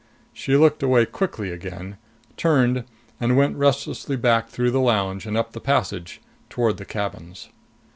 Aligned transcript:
She 0.33 0.55
looked 0.57 0.81
away 0.81 1.05
quickly 1.05 1.51
again, 1.51 1.97
turned 2.35 2.85
and 3.19 3.37
went 3.37 3.55
restlessly 3.55 4.15
back 4.15 4.49
through 4.49 4.71
the 4.71 4.79
lounge, 4.79 5.27
and 5.27 5.37
up 5.37 5.51
the 5.51 5.59
passage, 5.61 6.21
toward 6.49 6.77
the 6.77 6.85
cabins. 6.85 7.49